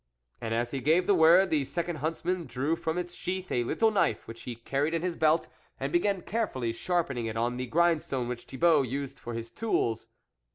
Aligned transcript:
And 0.41 0.55
as 0.55 0.71
he 0.71 0.79
gave 0.79 1.05
the 1.05 1.13
word, 1.13 1.51
the 1.51 1.63
second 1.63 1.97
huntsman 1.97 2.47
drew 2.47 2.75
from 2.75 2.97
its 2.97 3.13
sheath 3.13 3.51
a 3.51 3.63
little 3.63 3.91
knife 3.91 4.27
which 4.27 4.41
he 4.49 4.55
carried 4.55 4.95
in 4.95 5.03
his 5.03 5.15
belt, 5.15 5.47
and 5.79 5.93
began 5.93 6.23
carefully 6.23 6.73
sharpening 6.73 7.27
it 7.27 7.37
on 7.37 7.57
the 7.57 7.67
grind 7.67 8.01
stone 8.01 8.27
which 8.27 8.45
Thibault 8.45 8.81
used 8.81 9.19
for 9.19 9.35
his 9.35 9.51
tools. 9.51 10.07